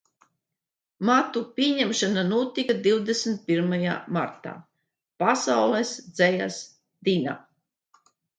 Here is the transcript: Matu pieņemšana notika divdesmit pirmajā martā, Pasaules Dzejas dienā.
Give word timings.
Matu 1.09 1.43
pieņemšana 1.59 2.23
notika 2.29 2.75
divdesmit 2.87 3.43
pirmajā 3.51 3.93
martā, 4.17 4.55
Pasaules 5.25 5.93
Dzejas 6.17 6.59
dienā. 7.11 7.39